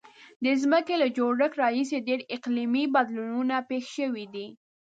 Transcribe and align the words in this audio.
د 0.45 0.47
ځمکې 0.61 0.95
له 1.01 1.07
جوړښت 1.17 1.53
راهیسې 1.61 1.97
ډیر 2.07 2.19
اقلیمي 2.35 2.83
بدلونونه 2.95 3.55
پیښ 3.69 3.83
شوي 3.97 4.25
دي. 4.33 4.47